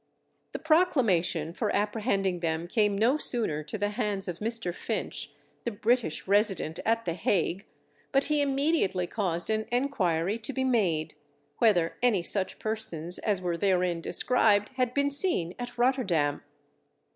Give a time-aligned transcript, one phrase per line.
[0.51, 4.73] The proclamation for apprehending them came no sooner to the hands of Mr.
[4.73, 5.29] Finch,
[5.63, 7.67] the British resident at the Hague,
[8.11, 11.13] but he immediately caused an enquiry to be made,
[11.59, 16.41] whether any such persons as were therein described had been seen at Rotterdam.